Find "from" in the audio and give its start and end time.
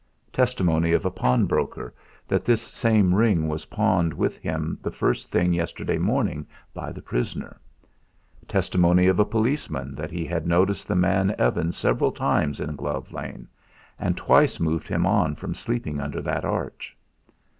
15.35-15.53